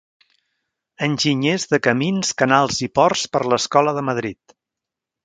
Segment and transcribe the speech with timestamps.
[1.07, 4.57] Enginyer de camins, canals i ports per l'Escola de Madrid.